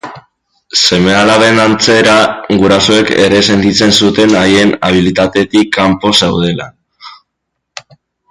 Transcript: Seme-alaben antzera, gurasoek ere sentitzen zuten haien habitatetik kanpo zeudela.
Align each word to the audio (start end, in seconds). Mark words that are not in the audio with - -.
Seme-alaben 0.83 1.59
antzera, 1.65 2.15
gurasoek 2.63 3.11
ere 3.25 3.43
sentitzen 3.55 3.93
zuten 4.07 4.33
haien 4.41 4.73
habitatetik 4.89 5.71
kanpo 5.77 6.13
zeudela. 6.23 6.69